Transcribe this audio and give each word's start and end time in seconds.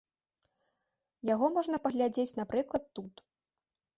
Яго 1.33 1.49
можна 1.57 1.77
паглядзець, 1.85 2.35
напрыклад, 2.41 2.83
тут. 3.01 3.13